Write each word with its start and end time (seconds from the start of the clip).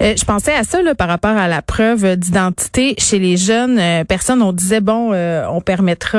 Euh, 0.00 0.14
je 0.16 0.24
pensais 0.24 0.54
à 0.54 0.62
ça 0.62 0.80
là, 0.80 0.94
par 0.94 1.08
rapport 1.08 1.36
à 1.36 1.48
la 1.48 1.60
preuve 1.60 2.16
d'identité 2.16 2.94
chez 2.98 3.18
les 3.18 3.36
jeunes 3.36 3.78
euh, 3.80 4.04
personnes. 4.04 4.42
On 4.42 4.52
disait 4.52 4.80
bon, 4.80 5.10
euh, 5.12 5.44
on 5.50 5.60
permettra 5.60 6.18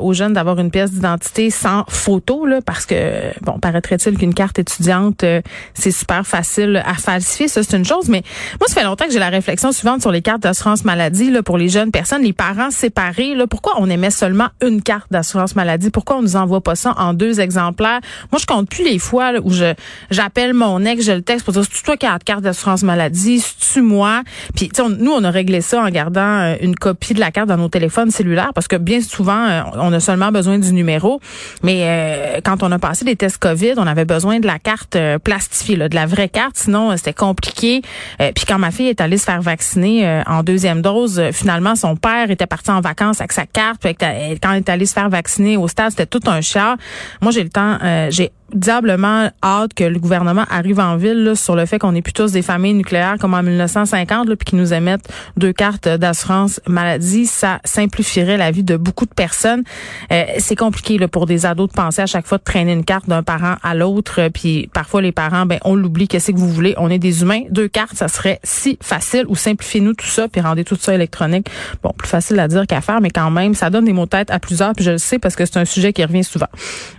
aux 0.00 0.12
jeunes 0.12 0.34
d'avoir 0.34 0.58
une 0.58 0.70
pièce 0.70 0.92
d'identité 0.92 1.50
sans 1.50 1.84
photo 1.88 2.44
là, 2.44 2.60
parce 2.60 2.84
que 2.84 2.94
bon, 3.42 3.58
paraîtrait-il 3.58 4.18
qu'une 4.18 4.34
carte 4.34 4.58
étudiante 4.58 5.24
c'est 5.72 5.90
super 5.90 6.26
facile 6.26 6.82
à 6.84 6.94
falsifier. 6.94 7.48
Ça 7.48 7.62
c'est 7.62 7.76
une 7.76 7.84
chose, 7.84 8.08
mais 8.08 8.22
moi 8.60 8.68
ça 8.68 8.74
fait 8.74 8.84
longtemps 8.84 9.06
que 9.06 9.12
j'ai 9.12 9.18
la 9.18 9.30
réflexion 9.30 9.72
suivante 9.72 10.02
sur 10.02 10.10
les 10.10 10.22
cartes 10.22 10.42
d'assurance 10.42 10.84
maladie 10.84 11.30
là 11.30 11.42
pour 11.42 11.56
les 11.56 11.68
jeunes 11.68 11.90
personnes, 11.90 12.22
les 12.22 12.32
parents 12.32 12.70
séparés. 12.70 13.34
Là, 13.34 13.46
pourquoi 13.46 13.74
on 13.78 13.88
émet 13.88 14.10
seulement 14.10 14.48
une 14.62 14.82
carte 14.82 15.10
d'assurance 15.10 15.56
maladie? 15.56 15.90
Pourquoi 15.90 16.16
on 16.16 16.22
nous 16.22 16.36
envoie 16.36 16.60
pas 16.60 16.74
ça 16.74 16.94
en 16.98 17.14
deux 17.14 17.40
exemplaires? 17.40 18.00
Moi 18.32 18.38
je 18.38 18.46
compte 18.46 18.68
plus 18.68 18.84
les 18.84 18.98
fois 18.98 19.32
où 19.42 19.50
je 19.50 19.74
j'appelle 20.10 20.52
mon 20.52 20.84
ex, 20.84 21.04
je 21.04 21.12
le 21.12 21.22
texte 21.22 21.44
pour 21.44 21.54
dire 21.54 21.64
c'est 21.70 21.82
toi 21.82 21.96
qui 21.96 22.06
as 22.06 22.12
la 22.12 22.18
carte 22.18 22.42
d'assurance 22.42 22.82
maladie? 22.82 23.13
Dit 23.14 23.42
tu 23.72 23.80
moi. 23.80 24.22
Puis 24.54 24.70
nous 24.98 25.12
on 25.12 25.24
a 25.24 25.30
réglé 25.30 25.60
ça 25.60 25.82
en 25.82 25.88
gardant 25.88 26.20
euh, 26.20 26.56
une 26.60 26.74
copie 26.74 27.14
de 27.14 27.20
la 27.20 27.30
carte 27.30 27.48
dans 27.48 27.56
nos 27.56 27.68
téléphones 27.68 28.10
cellulaires 28.10 28.52
parce 28.54 28.68
que 28.68 28.76
bien 28.76 29.00
souvent 29.00 29.46
euh, 29.46 29.62
on 29.74 29.92
a 29.92 30.00
seulement 30.00 30.32
besoin 30.32 30.58
du 30.58 30.72
numéro. 30.72 31.20
Mais 31.62 31.82
euh, 31.82 32.40
quand 32.44 32.62
on 32.62 32.70
a 32.72 32.78
passé 32.78 33.04
des 33.04 33.16
tests 33.16 33.38
Covid 33.38 33.74
on 33.76 33.86
avait 33.86 34.04
besoin 34.04 34.40
de 34.40 34.46
la 34.46 34.58
carte 34.58 34.98
plastifiée 35.22 35.76
de 35.76 35.94
la 35.94 36.06
vraie 36.06 36.28
carte. 36.28 36.56
Sinon 36.56 36.96
c'était 36.96 37.14
compliqué. 37.14 37.82
Puis 38.18 38.44
quand 38.46 38.58
ma 38.58 38.70
fille 38.70 38.88
est 38.88 39.00
allée 39.00 39.18
se 39.18 39.24
faire 39.24 39.40
vacciner 39.40 40.22
en 40.26 40.42
deuxième 40.42 40.82
dose 40.82 41.22
finalement 41.32 41.76
son 41.76 41.96
père 41.96 42.30
était 42.30 42.46
parti 42.46 42.70
en 42.70 42.80
vacances 42.80 43.20
avec 43.20 43.32
sa 43.32 43.46
carte. 43.46 43.82
Quand 43.84 44.52
elle 44.52 44.58
est 44.58 44.68
allée 44.68 44.86
se 44.86 44.92
faire 44.92 45.08
vacciner 45.08 45.56
au 45.56 45.68
stade 45.68 45.90
c'était 45.90 46.06
tout 46.06 46.22
un 46.26 46.40
chat 46.40 46.76
moi 47.20 47.30
j'ai 47.30 47.44
le 47.44 47.50
temps 47.50 47.78
j'ai 48.10 48.32
diablement 48.54 49.30
hâte 49.42 49.74
que 49.74 49.84
le 49.84 49.98
gouvernement 49.98 50.44
arrive 50.48 50.80
en 50.80 50.96
ville 50.96 51.32
sur 51.34 51.56
le 51.56 51.66
fait 51.66 51.78
qu'on 51.78 51.94
est 51.94 52.02
plus 52.02 52.12
tous 52.12 52.32
des 52.32 52.42
familles 52.42 52.74
nucléaires 52.74 53.16
comme 53.20 53.34
en 53.34 53.42
1950, 53.42 54.34
puis 54.34 54.44
qu'ils 54.44 54.58
nous 54.58 54.72
émettent 54.72 55.08
deux 55.36 55.52
cartes 55.52 55.88
d'assurance 55.88 56.60
maladie. 56.66 57.26
Ça 57.26 57.60
simplifierait 57.64 58.36
la 58.36 58.50
vie 58.50 58.62
de 58.62 58.76
beaucoup 58.76 59.06
de 59.06 59.14
personnes. 59.14 59.64
Euh, 60.12 60.24
c'est 60.38 60.56
compliqué 60.56 60.98
là, 60.98 61.08
pour 61.08 61.26
des 61.26 61.46
ados 61.46 61.68
de 61.68 61.74
penser 61.74 62.02
à 62.02 62.06
chaque 62.06 62.26
fois 62.26 62.38
de 62.38 62.44
traîner 62.44 62.72
une 62.72 62.84
carte 62.84 63.08
d'un 63.08 63.22
parent 63.22 63.56
à 63.62 63.74
l'autre. 63.74 64.20
Euh, 64.20 64.30
puis 64.30 64.70
parfois, 64.72 65.02
les 65.02 65.12
parents, 65.12 65.46
ben 65.46 65.58
on 65.64 65.74
l'oublie. 65.74 66.08
Qu'est-ce 66.08 66.30
que 66.30 66.36
vous 66.36 66.48
voulez? 66.48 66.74
On 66.76 66.90
est 66.90 66.98
des 66.98 67.22
humains. 67.22 67.42
Deux 67.50 67.68
cartes, 67.68 67.94
ça 67.94 68.08
serait 68.08 68.40
si 68.44 68.78
facile. 68.80 69.24
Ou 69.28 69.36
simplifiez-nous 69.36 69.94
tout 69.94 70.06
ça, 70.06 70.28
puis 70.28 70.40
rendez 70.40 70.64
tout 70.64 70.76
ça 70.80 70.94
électronique. 70.94 71.48
Bon, 71.82 71.90
plus 71.96 72.08
facile 72.08 72.38
à 72.38 72.48
dire 72.48 72.66
qu'à 72.66 72.80
faire, 72.80 73.00
mais 73.00 73.10
quand 73.10 73.30
même, 73.30 73.54
ça 73.54 73.70
donne 73.70 73.84
des 73.84 73.92
mots 73.92 74.06
tête 74.06 74.30
à 74.30 74.38
plusieurs. 74.38 74.72
Puis 74.74 74.84
je 74.84 74.92
le 74.92 74.98
sais 74.98 75.18
parce 75.18 75.34
que 75.34 75.44
c'est 75.44 75.58
un 75.58 75.64
sujet 75.64 75.92
qui 75.92 76.04
revient 76.04 76.24
souvent. 76.24 76.48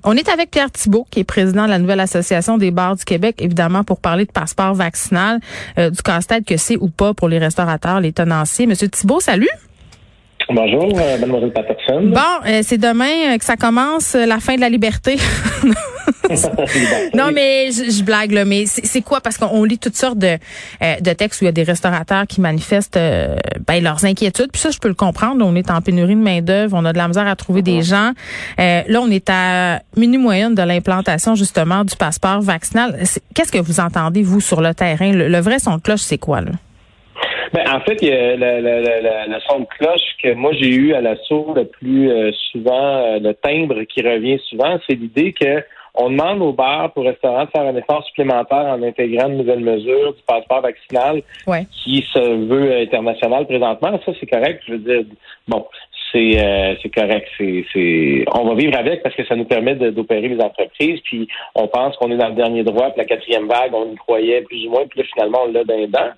On 0.03 0.13
est 0.17 0.27
avec 0.29 0.51
Pierre 0.51 0.71
Thibault, 0.71 1.07
qui 1.09 1.21
est 1.21 1.23
président 1.23 1.44
de 1.53 1.69
la 1.69 1.79
nouvelle 1.79 1.99
association 1.99 2.57
des 2.57 2.71
bars 2.71 2.95
du 2.95 3.05
Québec, 3.05 3.35
évidemment, 3.39 3.83
pour 3.83 3.99
parler 3.99 4.25
de 4.25 4.31
passeport 4.31 4.73
vaccinal, 4.73 5.39
euh, 5.77 5.89
du 5.89 6.01
casse-tête 6.01 6.45
que 6.45 6.57
c'est 6.57 6.77
ou 6.77 6.89
pas 6.89 7.13
pour 7.13 7.29
les 7.29 7.37
restaurateurs, 7.37 7.99
les 7.99 8.13
tenanciers. 8.13 8.67
Monsieur 8.67 8.89
Thibault, 8.89 9.19
salut. 9.19 9.49
Bonjour, 10.49 10.99
euh, 10.99 11.17
mademoiselle 11.17 11.51
Patterson. 11.51 12.01
Bon, 12.03 12.47
euh, 12.47 12.61
c'est 12.63 12.77
demain 12.77 13.37
que 13.37 13.45
ça 13.45 13.55
commence, 13.55 14.13
la 14.13 14.39
fin 14.39 14.55
de 14.55 14.61
la 14.61 14.69
liberté. 14.69 15.17
non, 17.13 17.31
mais 17.33 17.71
je, 17.71 18.03
blague, 18.03 18.31
là, 18.31 18.45
mais 18.45 18.65
c'est 18.65 19.01
quoi? 19.01 19.21
Parce 19.21 19.37
qu'on 19.37 19.63
lit 19.63 19.77
toutes 19.77 19.95
sortes 19.95 20.17
de, 20.17 20.37
euh, 20.81 20.99
de 20.99 21.13
textes 21.13 21.41
où 21.41 21.45
il 21.45 21.47
y 21.47 21.49
a 21.49 21.53
des 21.53 21.63
restaurateurs 21.63 22.27
qui 22.27 22.41
manifestent 22.41 22.97
euh, 22.97 23.35
ben, 23.67 23.83
leurs 23.83 24.05
inquiétudes. 24.05 24.51
Puis 24.51 24.61
ça, 24.61 24.71
je 24.71 24.79
peux 24.79 24.87
le 24.87 24.93
comprendre. 24.93 25.45
on 25.45 25.55
est 25.55 25.69
en 25.71 25.81
pénurie 25.81 26.15
de 26.15 26.21
main-d'œuvre, 26.21 26.75
on 26.77 26.85
a 26.85 26.93
de 26.93 26.97
la 26.97 27.07
misère 27.07 27.27
à 27.27 27.35
trouver 27.35 27.61
des 27.61 27.81
gens. 27.81 28.11
Euh, 28.59 28.81
là, 28.87 29.01
on 29.01 29.09
est 29.09 29.29
à 29.29 29.81
minute 29.97 30.19
moyenne 30.19 30.55
de 30.55 30.61
l'implantation, 30.61 31.35
justement, 31.35 31.83
du 31.83 31.95
passeport 31.95 32.41
vaccinal. 32.41 32.97
Qu'est-ce 33.33 33.51
que 33.51 33.59
vous 33.59 33.79
entendez, 33.79 34.23
vous, 34.23 34.41
sur 34.41 34.61
le 34.61 34.73
terrain? 34.73 35.11
Le, 35.11 35.39
vrai 35.39 35.59
son 35.59 35.77
de 35.77 35.81
cloche, 35.81 36.01
c'est 36.01 36.17
quoi, 36.17 36.41
là? 36.41 36.51
Ben, 37.53 37.63
en 37.71 37.79
fait, 37.81 37.97
il 38.01 38.09
y 38.09 38.11
a 38.11 38.35
le, 38.35 38.61
le, 38.61 39.33
le, 39.33 39.39
son 39.47 39.61
de 39.61 39.65
cloche 39.77 40.15
que 40.21 40.33
moi 40.33 40.51
j'ai 40.53 40.69
eu 40.69 40.93
à 40.93 41.01
l'assaut 41.01 41.53
le 41.55 41.65
plus 41.65 42.11
souvent, 42.51 43.17
le 43.19 43.33
timbre 43.33 43.83
qui 43.83 44.01
revient 44.01 44.39
souvent, 44.49 44.77
c'est 44.87 44.95
l'idée 44.95 45.33
que 45.33 45.63
on 45.97 46.09
demande 46.09 46.41
aux 46.41 46.51
bars 46.51 46.91
pour 46.91 47.05
restaurants 47.05 47.45
de 47.45 47.49
faire 47.49 47.65
un 47.65 47.75
effort 47.75 48.03
supplémentaire 48.05 48.65
en 48.65 48.83
intégrant 48.83 49.29
de 49.29 49.35
nouvelles 49.35 49.61
mesures 49.61 50.13
du 50.13 50.21
passeport 50.27 50.61
vaccinal 50.61 51.21
qui 51.71 52.05
se 52.13 52.19
veut 52.19 52.81
international 52.81 53.45
présentement. 53.45 53.99
Ça, 54.05 54.11
c'est 54.19 54.25
correct. 54.25 54.61
Je 54.67 54.73
veux 54.73 54.79
dire, 54.79 55.05
bon, 55.47 55.65
c'est 56.11 56.33
euh, 56.37 56.75
correct. 56.93 57.27
C'est, 57.37 57.65
c'est 57.71 58.25
on 58.33 58.45
va 58.45 58.55
vivre 58.55 58.77
avec 58.77 59.03
parce 59.03 59.15
que 59.15 59.25
ça 59.25 59.35
nous 59.35 59.45
permet 59.45 59.75
d'opérer 59.75 60.27
les 60.27 60.41
entreprises. 60.41 60.99
Puis 61.05 61.27
on 61.55 61.67
pense 61.67 61.95
qu'on 61.95 62.11
est 62.11 62.17
dans 62.17 62.29
le 62.29 62.35
dernier 62.35 62.63
droit. 62.63 62.89
Puis 62.89 62.99
la 62.99 63.05
quatrième 63.05 63.47
vague, 63.47 63.73
on 63.73 63.91
y 63.91 63.95
croyait 63.95 64.41
plus 64.41 64.67
ou 64.67 64.71
moins. 64.71 64.85
Puis 64.87 64.99
là, 64.99 65.05
finalement, 65.13 65.39
on 65.45 65.51
l'a 65.51 65.63
d'un 65.63 65.87
dent. 65.87 66.11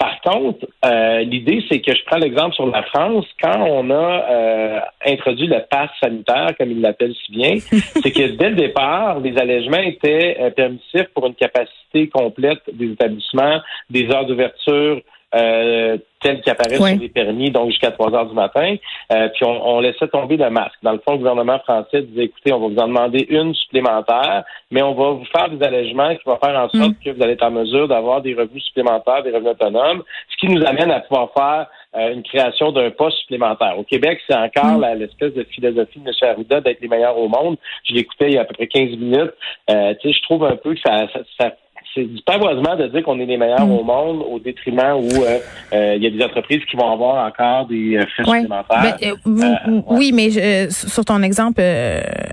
Par 0.00 0.18
contre, 0.22 0.66
euh, 0.82 1.18
l'idée, 1.20 1.62
c'est 1.68 1.82
que 1.82 1.94
je 1.94 2.02
prends 2.06 2.16
l'exemple 2.16 2.54
sur 2.54 2.66
la 2.66 2.82
France. 2.84 3.26
Quand 3.38 3.60
on 3.68 3.90
a 3.90 4.30
euh, 4.30 4.80
introduit 5.06 5.46
le 5.46 5.58
pass 5.70 5.90
sanitaire, 6.02 6.56
comme 6.56 6.70
il 6.70 6.80
l'appelle 6.80 7.14
si 7.26 7.32
bien, 7.32 7.56
c'est 7.70 8.10
que 8.10 8.34
dès 8.34 8.48
le 8.48 8.56
départ, 8.56 9.20
les 9.20 9.36
allègements 9.36 9.82
étaient 9.82 10.38
euh, 10.40 10.48
permissifs 10.52 11.08
pour 11.14 11.26
une 11.26 11.34
capacité 11.34 12.08
complète 12.08 12.62
des 12.72 12.92
établissements, 12.92 13.60
des 13.90 14.06
heures 14.06 14.24
d'ouverture, 14.24 15.02
euh, 15.34 15.96
tel 16.20 16.40
qui 16.42 16.50
sur 16.50 16.84
les 16.84 17.08
permis, 17.08 17.50
donc 17.50 17.70
jusqu'à 17.70 17.90
3 17.92 18.14
heures 18.14 18.26
du 18.26 18.34
matin. 18.34 18.76
Euh, 19.12 19.28
puis 19.28 19.44
on, 19.44 19.76
on, 19.76 19.80
laissait 19.80 20.08
tomber 20.08 20.36
le 20.36 20.50
masque. 20.50 20.76
Dans 20.82 20.92
le 20.92 20.98
fond, 20.98 21.12
le 21.12 21.18
gouvernement 21.18 21.58
français 21.60 22.02
disait, 22.02 22.24
écoutez, 22.24 22.52
on 22.52 22.60
va 22.60 22.68
vous 22.68 22.78
en 22.78 22.88
demander 22.88 23.26
une 23.30 23.54
supplémentaire, 23.54 24.44
mais 24.70 24.82
on 24.82 24.94
va 24.94 25.10
vous 25.12 25.24
faire 25.26 25.48
des 25.48 25.64
allègements 25.64 26.14
qui 26.14 26.22
vont 26.26 26.36
faire 26.36 26.58
en 26.58 26.68
sorte 26.68 26.90
mm. 26.90 27.04
que 27.04 27.10
vous 27.10 27.22
allez 27.22 27.32
être 27.32 27.44
en 27.44 27.50
mesure 27.50 27.88
d'avoir 27.88 28.20
des 28.20 28.34
revenus 28.34 28.64
supplémentaires, 28.64 29.22
des 29.22 29.30
revenus 29.30 29.52
autonomes, 29.52 30.02
ce 30.30 30.36
qui 30.36 30.52
nous 30.52 30.64
amène 30.66 30.90
à 30.90 31.00
pouvoir 31.00 31.30
faire 31.32 31.66
euh, 31.96 32.12
une 32.12 32.22
création 32.22 32.72
d'un 32.72 32.90
poste 32.90 33.18
supplémentaire. 33.18 33.78
Au 33.78 33.84
Québec, 33.84 34.20
c'est 34.28 34.36
encore 34.36 34.78
mm. 34.78 34.98
l'espèce 34.98 35.32
de 35.34 35.44
philosophie 35.44 36.00
de 36.00 36.08
M. 36.08 36.30
Arruda 36.30 36.60
d'être 36.60 36.80
les 36.80 36.88
meilleurs 36.88 37.16
au 37.16 37.28
monde. 37.28 37.56
Je 37.84 37.94
l'écoutais 37.94 38.26
il 38.26 38.34
y 38.34 38.38
a 38.38 38.42
à 38.42 38.44
peu 38.44 38.54
près 38.54 38.66
15 38.66 38.90
minutes. 38.90 39.32
Euh, 39.70 39.94
je 40.02 40.22
trouve 40.22 40.44
un 40.44 40.56
peu 40.56 40.74
que 40.74 40.80
ça, 40.84 41.06
ça, 41.12 41.20
ça 41.38 41.52
c'est 41.94 42.04
du 42.04 42.22
pavoisement 42.22 42.76
de 42.76 42.86
dire 42.86 43.02
qu'on 43.02 43.18
est 43.18 43.26
les 43.26 43.36
meilleurs 43.36 43.66
mm. 43.66 43.72
au 43.72 43.82
monde 43.82 44.24
au 44.30 44.38
détriment 44.38 44.96
où 44.96 45.22
euh, 45.22 45.38
euh, 45.72 45.94
il 45.96 46.02
y 46.02 46.06
a 46.06 46.10
des 46.10 46.22
entreprises 46.22 46.62
qui 46.70 46.76
vont 46.76 46.92
avoir 46.92 47.26
encore 47.26 47.66
des 47.66 47.96
euh, 47.96 48.06
frais 48.06 48.24
supplémentaires. 48.24 48.96
Ben, 49.26 49.82
oui, 49.88 50.12
mais 50.12 50.70
sur 50.70 51.04
ton 51.04 51.22
exemple 51.22 51.62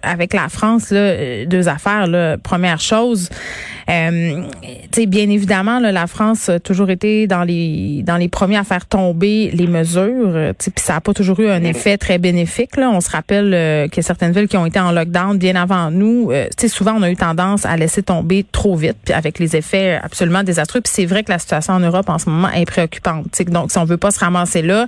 avec 0.04 0.34
la 0.34 0.50
France, 0.50 0.92
là, 0.92 1.46
deux 1.46 1.68
affaires. 1.68 2.08
Là. 2.08 2.38
Première 2.38 2.80
chose, 2.80 3.30
euh, 3.90 4.44
bien 5.08 5.30
évidemment, 5.30 5.80
là, 5.80 5.92
la 5.92 6.08
France 6.08 6.50
a 6.50 6.60
toujours 6.60 6.90
été 6.90 7.28
dans 7.28 7.44
les 7.44 8.04
dans 8.04 8.18
les 8.18 8.28
premiers 8.28 8.58
à 8.58 8.64
faire 8.64 8.86
tomber 8.86 9.50
les 9.52 9.68
mesures. 9.68 10.54
Puis 10.58 10.72
ça 10.76 10.94
n'a 10.94 11.02
pas 11.02 11.14
toujours 11.14 11.40
eu 11.40 11.50
un 11.50 11.60
mm. 11.60 11.66
effet 11.66 11.98
très 11.98 12.18
bénéfique. 12.18 12.78
Là. 12.78 12.90
On 12.90 13.02
se 13.02 13.10
rappelle 13.10 13.54
euh, 13.54 13.88
qu'il 13.88 13.98
y 13.98 14.00
a 14.00 14.04
certaines 14.04 14.32
villes 14.32 14.48
qui 14.48 14.58
ont 14.58 14.66
été 14.66 14.80
en 14.80 14.92
lockdown 14.92 15.38
bien 15.38 15.56
avant 15.56 15.92
nous. 15.92 16.32
Euh, 16.32 16.48
souvent, 16.68 16.96
on 16.98 17.02
a 17.02 17.10
eu 17.10 17.16
tendance 17.16 17.66
à 17.66 17.76
laisser 17.78 18.04
tomber 18.04 18.46
trop 18.52 18.76
vite, 18.76 18.98
puis 19.04 19.14
avec 19.14 19.40
les 19.40 19.47
effets 19.56 20.00
absolument 20.02 20.44
désastreux. 20.44 20.82
Puis 20.82 20.92
c'est 20.94 21.06
vrai 21.06 21.24
que 21.24 21.32
la 21.32 21.40
situation 21.40 21.74
en 21.74 21.80
Europe 21.80 22.10
en 22.10 22.18
ce 22.18 22.30
moment 22.30 22.50
est 22.50 22.66
préoccupante. 22.66 23.26
donc, 23.48 23.72
si 23.72 23.78
on 23.78 23.86
veut 23.86 23.98
pas 23.98 24.12
se 24.12 24.20
ramasser 24.20 24.62
là, 24.62 24.88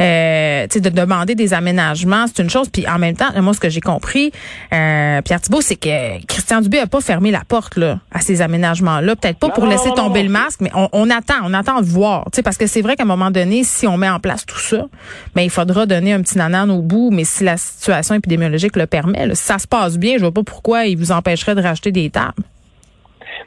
euh, 0.00 0.66
de 0.66 0.88
demander 0.88 1.34
des 1.34 1.54
aménagements, 1.54 2.26
c'est 2.26 2.42
une 2.42 2.50
chose. 2.50 2.68
Puis 2.68 2.86
en 2.88 2.98
même 2.98 3.16
temps, 3.16 3.26
moi, 3.40 3.54
ce 3.54 3.60
que 3.60 3.68
j'ai 3.68 3.80
compris, 3.80 4.32
euh, 4.72 5.20
Pierre 5.22 5.40
Thibault, 5.40 5.60
c'est 5.60 5.76
que 5.76 6.24
Christian 6.26 6.60
Dubé 6.60 6.78
a 6.78 6.86
pas 6.86 7.00
fermé 7.00 7.30
la 7.30 7.42
porte 7.46 7.76
là 7.76 7.98
à 8.12 8.20
ces 8.20 8.42
aménagements-là. 8.42 9.16
Peut-être 9.16 9.38
pas 9.38 9.50
pour 9.50 9.66
laisser 9.66 9.90
tomber 9.94 10.22
le 10.22 10.30
masque, 10.30 10.60
mais 10.60 10.70
on, 10.74 11.10
attend, 11.10 11.34
on 11.44 11.54
attend 11.54 11.80
de 11.80 11.86
voir. 11.86 12.26
Parce 12.44 12.56
que 12.56 12.66
c'est 12.66 12.82
vrai 12.82 12.96
qu'à 12.96 13.02
un 13.02 13.06
moment 13.06 13.30
donné, 13.30 13.64
si 13.64 13.86
on 13.86 13.96
met 13.96 14.08
en 14.08 14.20
place 14.20 14.46
tout 14.46 14.58
ça, 14.58 14.86
ben, 15.34 15.42
il 15.42 15.50
faudra 15.50 15.86
donner 15.86 16.12
un 16.12 16.22
petit 16.22 16.38
nanan 16.38 16.70
au 16.70 16.82
bout. 16.82 17.10
Mais 17.10 17.24
si 17.24 17.44
la 17.44 17.56
situation 17.56 18.14
épidémiologique 18.14 18.76
le 18.76 18.86
permet, 18.86 19.34
si 19.34 19.42
ça 19.42 19.58
se 19.58 19.66
passe 19.66 19.98
bien, 19.98 20.14
je 20.14 20.20
vois 20.20 20.32
pas 20.32 20.42
pourquoi 20.42 20.86
il 20.86 20.96
vous 20.96 21.12
empêcherait 21.12 21.54
de 21.54 21.62
racheter 21.62 21.92
des 21.92 22.10
tables. 22.10 22.42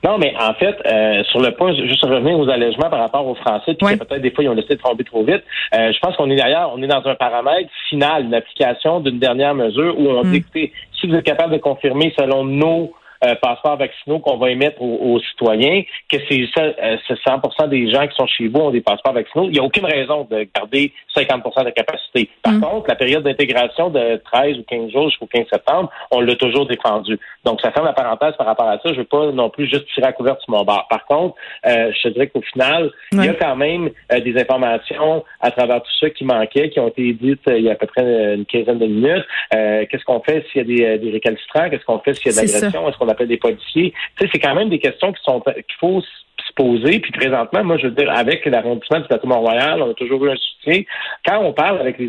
Non, 0.04 0.18
mais 0.18 0.34
en 0.40 0.54
fait, 0.56 0.76
euh, 0.86 1.24
sur 1.26 1.42
le 1.42 1.52
point, 1.52 1.74
juste 1.76 2.04
revenir 2.04 2.38
aux 2.38 2.50
allègements 2.50 2.90
par 2.90 3.00
rapport 3.00 3.28
aux 3.28 3.36
Français, 3.36 3.76
puis 3.76 3.98
peut-être 3.98 4.22
des 4.22 4.32
fois 4.32 4.44
ils 4.44 4.50
ont 4.50 4.56
laissé 4.56 4.76
tomber 4.78 5.04
trop 5.04 5.24
vite. 5.24 5.44
Euh, 5.76 5.92
je 5.94 6.00
pense 6.00 6.16
qu'on 6.16 6.30
est 6.32 6.36
d'ailleurs, 6.36 6.72
on 6.76 6.82
est 6.82 6.88
dans 6.88 7.06
un 7.06 7.16
paramètre 7.16 7.70
final, 7.88 8.26
une 8.26 8.34
application 8.34 9.00
d'une 9.00 9.20
dernière 9.20 9.54
mesure 9.54 10.00
où 10.00 10.10
on 10.10 10.24
dit, 10.24 10.30
mm. 10.30 10.36
écoutez, 10.36 10.74
si 11.00 11.08
vous 11.08 11.16
êtes 11.16 11.26
capable 11.26 11.54
de 11.54 11.60
confirmer 11.60 12.14
selon 12.18 12.44
nos 12.44 12.92
euh, 13.24 13.36
passeports 13.36 13.78
vaccinaux 13.78 14.20
qu'on 14.20 14.38
va 14.38 14.52
émettre 14.52 14.82
aux, 14.82 15.20
citoyens, 15.20 15.84
que 16.10 16.18
c'est 16.30 16.46
100% 16.46 17.70
des 17.70 17.92
gens 17.92 18.08
qui 18.08 18.16
sont 18.16 18.28
chez 18.28 18.48
vous 18.48 18.60
ont 18.60 18.72
des 18.72 18.82
passeports 18.82 19.14
vaccinaux, 19.14 19.46
il 19.46 19.52
n'y 19.52 19.60
a 19.60 19.64
aucune 19.64 19.86
raison 19.86 20.28
de 20.30 20.48
garder 20.56 20.92
50% 21.16 21.60
de 21.60 21.66
la 21.66 21.72
capacité. 21.72 22.30
Par 22.42 22.54
mm. 22.54 22.62
contre, 22.62 22.90
la 22.90 22.96
période 22.96 23.24
d'intégration 23.24 23.90
de 23.90 24.22
13 24.32 24.58
ou 24.60 24.64
15 24.64 24.92
jours 24.92 25.10
jusqu'au 25.10 25.28
15 25.28 25.46
septembre, 25.52 25.90
on 26.12 26.22
l'a 26.22 26.36
toujours 26.36 26.66
défendu. 26.66 27.20
Donc, 27.44 27.62
ça 27.62 27.72
ferme 27.72 27.86
la 27.86 27.94
parenthèse 27.94 28.34
par 28.38 28.48
rapport 28.48 28.68
à 28.68 28.78
ça. 28.78 28.82
Je 28.86 28.92
ne 28.92 28.98
veux 28.98 29.04
pas 29.06 29.32
non 29.32 29.50
plus 29.50 29.68
juste 29.68 29.86
tirer 29.94 30.08
à 30.08 30.14
couvert 30.14 30.38
sur 30.42 30.52
mon 30.52 30.64
bar. 30.64 30.88
Par 30.90 31.06
contre, 31.06 31.36
euh, 31.66 31.92
je 32.04 32.10
dirais 32.10 32.28
qu'au 32.28 32.42
final, 32.42 32.92
il 33.12 33.24
y 33.24 33.30
a 33.30 33.34
quand 33.34 33.56
même 33.56 33.90
euh, 34.12 34.20
des 34.20 34.40
informations 34.40 35.24
à 35.40 35.52
travers 35.52 35.82
tout 35.82 35.92
ça 36.00 36.10
qui 36.10 36.24
manquaient, 36.24 36.70
qui 36.70 36.80
ont 36.80 36.88
été 36.88 37.14
dites 37.14 37.48
euh, 37.48 37.58
il 37.58 37.66
y 37.66 37.70
a 37.70 37.74
à 37.74 37.76
peu 37.76 37.88
près 37.88 38.36
une 38.36 38.46
quinzaine 38.46 38.80
de 38.80 38.86
minutes. 38.86 39.26
Qu'est-ce 39.52 40.06
qu'on 40.06 40.22
fait 40.22 40.46
s'il 40.52 40.68
y 40.70 40.86
a 40.86 40.98
des, 40.98 41.12
récalcitrants? 41.12 41.70
Qu'est-ce 41.70 41.86
qu'on 41.86 42.00
fait 42.00 42.14
s'il 42.14 42.32
y 42.32 42.38
a 42.38 42.42
de 42.42 42.48
l'agression? 42.48 42.90
Est-ce 42.90 42.98
qu'on 42.98 43.08
des 43.14 43.38
policiers? 43.38 43.94
C'est 44.20 44.40
quand 44.40 44.56
même 44.56 44.70
des 44.70 44.80
questions 44.80 45.12
qui 45.14 45.24
sont 45.24 45.42
qu'il 45.42 45.78
faut 45.80 46.02
se 46.02 46.54
poser. 46.56 47.00
Puis 47.00 47.12
présentement, 47.12 47.64
moi, 47.64 47.78
je 47.78 47.88
veux 47.88 47.94
dire, 47.94 48.12
avec 48.12 48.46
l'arrondissement 48.46 49.00
du 49.00 49.08
plateau 49.08 49.28
Mont-Royal, 49.28 49.82
on 49.82 49.92
a 49.92 49.94
toujours 49.94 50.26
eu 50.26 50.32
un 50.32 50.36
soutien. 50.36 50.84
Quand 51.26 51.40
on 51.44 51.54
parle 51.54 51.80
avec 51.80 51.98
les, 51.98 52.08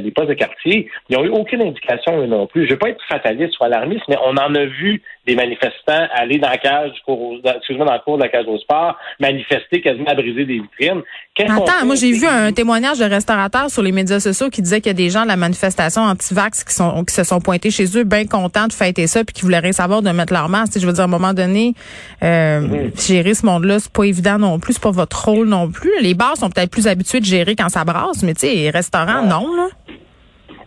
les, 0.00 0.10
postes 0.10 0.28
de 0.28 0.34
quartier, 0.34 0.88
ils 1.08 1.16
n'ont 1.16 1.24
eu 1.24 1.28
aucune 1.28 1.62
indication 1.62 2.26
non 2.26 2.46
plus. 2.46 2.62
Je 2.62 2.68
ne 2.68 2.72
veux 2.72 2.78
pas 2.78 2.90
être 2.90 3.04
fataliste 3.08 3.58
ou 3.60 3.64
alarmiste, 3.64 4.04
mais 4.08 4.16
on 4.24 4.36
en 4.36 4.54
a 4.54 4.64
vu 4.64 5.02
des 5.26 5.34
manifestants 5.34 6.06
aller 6.14 6.38
dans 6.38 6.48
la 6.48 6.58
cage 6.58 6.92
du 6.92 7.00
cours, 7.00 7.38
excuse-moi, 7.44 7.84
dans 7.84 7.94
le 7.94 7.98
cours 8.00 8.16
de 8.16 8.22
la 8.22 8.28
cage 8.28 8.46
au 8.46 8.58
sport, 8.58 8.96
manifester 9.18 9.80
quasiment 9.80 10.10
à 10.10 10.14
briser 10.14 10.44
des 10.44 10.60
vitrines. 10.60 11.02
Attends, 11.38 11.84
moi 11.84 11.96
j'ai 11.96 12.12
vu 12.12 12.26
un 12.26 12.52
témoignage 12.52 12.98
de 12.98 13.04
restaurateurs 13.04 13.68
sur 13.70 13.82
les 13.82 13.92
médias 13.92 14.20
sociaux 14.20 14.48
qui 14.48 14.62
disait 14.62 14.80
qu'il 14.80 14.90
y 14.90 14.94
a 14.94 14.94
des 14.94 15.10
gens 15.10 15.24
de 15.24 15.28
la 15.28 15.36
manifestation 15.36 16.02
anti-vax 16.02 16.64
qui 16.64 16.74
sont 16.74 17.04
qui 17.04 17.14
se 17.14 17.24
sont 17.24 17.40
pointés 17.40 17.70
chez 17.70 17.98
eux 17.98 18.04
bien 18.04 18.26
contents 18.26 18.68
de 18.68 18.72
fêter 18.72 19.06
ça 19.06 19.24
puis 19.24 19.34
qui 19.34 19.42
voulaient 19.42 19.58
rien 19.58 19.72
savoir 19.72 20.00
de 20.02 20.10
mettre 20.10 20.32
leur 20.32 20.48
masque. 20.48 20.78
Je 20.78 20.86
veux 20.86 20.92
dire, 20.92 21.02
à 21.02 21.04
un 21.04 21.08
moment 21.08 21.34
donné, 21.34 21.74
euh, 22.22 22.88
gérer 22.96 23.34
ce 23.34 23.44
monde-là, 23.44 23.80
c'est 23.80 23.92
pas 23.92 24.04
évident 24.04 24.38
non 24.38 24.58
plus, 24.58 24.74
c'est 24.74 24.82
pas 24.82 24.90
votre 24.90 25.24
rôle 25.24 25.48
non 25.48 25.70
plus. 25.70 25.90
Les 26.00 26.14
bars 26.14 26.36
sont 26.36 26.50
peut-être 26.50 26.70
plus 26.70 26.86
habitués 26.86 27.20
de 27.20 27.24
gérer 27.24 27.56
quand 27.56 27.68
ça 27.68 27.84
brasse, 27.84 28.22
mais 28.22 28.34
tu 28.34 28.46
sais, 28.46 28.54
les 28.54 28.70
restaurants, 28.70 29.22
non, 29.22 29.54
là. 29.54 29.68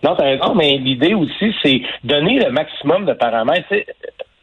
Non, 0.01 0.15
t'as 0.15 0.23
raison, 0.23 0.55
mais 0.55 0.77
l'idée 0.77 1.13
aussi, 1.13 1.53
c'est 1.61 1.81
donner 2.03 2.39
le 2.39 2.51
maximum 2.51 3.05
de 3.05 3.13
paramètres 3.13 3.67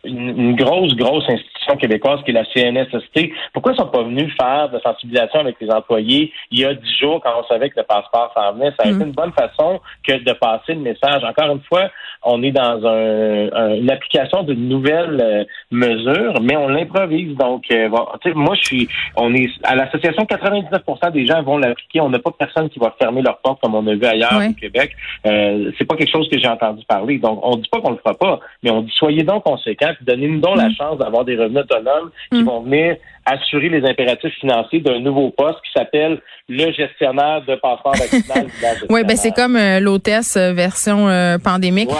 une, 0.06 0.56
grosse, 0.56 0.94
grosse 0.94 1.28
institution 1.28 1.76
québécoise 1.76 2.20
qui 2.24 2.30
est 2.30 2.34
la 2.34 2.44
CNSST. 2.44 3.30
Pourquoi 3.52 3.72
ils 3.72 3.76
sont 3.76 3.88
pas 3.88 4.02
venus 4.02 4.32
faire 4.40 4.70
de 4.70 4.78
sensibilisation 4.80 5.40
avec 5.40 5.56
les 5.60 5.70
employés 5.70 6.32
il 6.50 6.60
y 6.60 6.64
a 6.64 6.74
dix 6.74 6.98
jours 6.98 7.20
quand 7.22 7.32
on 7.38 7.46
savait 7.46 7.70
que 7.70 7.78
le 7.78 7.84
passeport 7.84 8.32
s'en 8.34 8.52
venait? 8.54 8.70
Ça 8.78 8.84
a 8.84 8.88
été 8.88 8.98
mm. 8.98 9.08
une 9.08 9.12
bonne 9.12 9.32
façon 9.32 9.80
que 10.06 10.12
de 10.12 10.32
passer 10.32 10.74
le 10.74 10.80
message. 10.80 11.24
Encore 11.24 11.50
une 11.50 11.62
fois, 11.62 11.90
on 12.22 12.42
est 12.42 12.52
dans 12.52 12.86
un, 12.86 13.74
une 13.74 13.90
application 13.90 14.42
de 14.42 14.54
nouvelles 14.54 15.20
euh, 15.22 15.44
mesures, 15.70 16.40
mais 16.42 16.56
on 16.56 16.68
l'improvise. 16.68 17.36
Donc, 17.36 17.64
euh, 17.70 17.88
moi, 18.34 18.54
je 18.56 18.64
suis, 18.64 18.88
on 19.16 19.34
est 19.34 19.48
à 19.62 19.74
l'association, 19.74 20.24
99% 20.24 21.12
des 21.12 21.26
gens 21.26 21.42
vont 21.42 21.58
l'appliquer. 21.58 22.00
On 22.00 22.08
n'a 22.08 22.18
pas 22.18 22.30
personne 22.30 22.68
qui 22.68 22.78
va 22.78 22.94
fermer 22.98 23.22
leur 23.22 23.38
porte 23.38 23.60
comme 23.60 23.74
on 23.74 23.86
a 23.86 23.94
vu 23.94 24.04
ailleurs 24.04 24.40
au 24.48 24.52
Québec. 24.54 24.92
Euh, 25.26 25.70
c'est 25.78 25.84
pas 25.84 25.96
quelque 25.96 26.10
chose 26.10 26.28
que 26.28 26.38
j'ai 26.38 26.48
entendu 26.48 26.84
parler. 26.86 27.18
Donc, 27.18 27.40
on 27.42 27.56
dit 27.56 27.68
pas 27.68 27.80
qu'on 27.80 27.90
le 27.90 27.98
fera 27.98 28.14
pas, 28.14 28.40
mais 28.62 28.70
on 28.70 28.82
dit 28.82 28.92
soyez 28.94 29.22
donc 29.22 29.44
conséquents 29.44 29.92
donnez-nous 30.02 30.40
donc 30.40 30.56
la 30.56 30.68
mm. 30.68 30.74
chance 30.74 30.98
d'avoir 30.98 31.24
des 31.24 31.36
revenus 31.36 31.62
autonomes 31.62 32.10
qui 32.30 32.42
mm. 32.42 32.44
vont 32.44 32.60
venir 32.62 32.96
assurer 33.26 33.68
les 33.68 33.84
impératifs 33.84 34.32
financiers 34.40 34.80
d'un 34.80 35.00
nouveau 35.00 35.30
poste 35.30 35.58
qui 35.64 35.72
s'appelle 35.76 36.20
le 36.48 36.70
gestionnaire 36.72 37.42
de 37.46 37.56
passeport 37.56 37.96
vaccinal. 37.96 38.46
oui, 38.88 39.02
ben 39.04 39.16
c'est 39.16 39.32
comme 39.32 39.56
euh, 39.56 39.80
l'hôtesse 39.80 40.36
euh, 40.36 40.52
version 40.52 41.08
euh, 41.08 41.38
pandémique. 41.38 41.90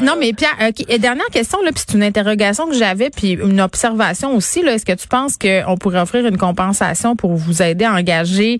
non, 0.00 0.14
mais 0.18 0.32
Pierre, 0.32 0.56
dernière 1.00 1.26
question 1.26 1.58
là, 1.64 1.72
puis 1.72 1.82
c'est 1.84 1.96
une 1.96 2.04
interrogation 2.04 2.68
que 2.68 2.74
j'avais, 2.74 3.10
puis 3.10 3.32
une 3.32 3.60
observation 3.60 4.36
aussi. 4.36 4.62
Là, 4.62 4.74
est-ce 4.74 4.86
que 4.86 4.92
tu 4.92 5.08
penses 5.08 5.36
qu'on 5.36 5.76
pourrait 5.76 6.00
offrir 6.00 6.24
une 6.24 6.38
compensation 6.38 7.16
pour 7.16 7.32
vous 7.32 7.60
aider 7.62 7.84
à 7.84 7.92
engager 7.92 8.58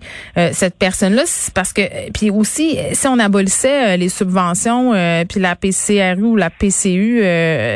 cette 0.51 0.75
personne-là, 0.75 1.23
parce 1.55 1.71
que 1.71 1.81
puis 2.11 2.29
aussi 2.29 2.77
si 2.91 3.07
on 3.07 3.19
abolissait 3.19 3.95
les 3.97 4.09
subventions, 4.09 4.91
puis 5.29 5.39
la 5.39 5.55
PCRU 5.55 6.23
ou 6.23 6.35
la 6.35 6.49
PCU, 6.49 7.23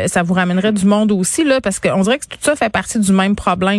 ça 0.07 0.23
vous 0.23 0.33
ramènerait 0.33 0.73
du 0.73 0.85
monde 0.85 1.11
aussi 1.11 1.43
là, 1.43 1.61
parce 1.61 1.79
qu'on 1.79 2.01
dirait 2.01 2.19
que 2.19 2.25
tout 2.25 2.41
ça 2.41 2.55
fait 2.55 2.69
partie 2.71 2.99
du 2.99 3.11
même 3.13 3.35
problème 3.35 3.76